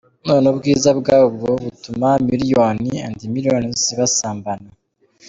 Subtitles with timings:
[0.27, 4.69] None ubwiza bwabo butuma millions and millions basambana.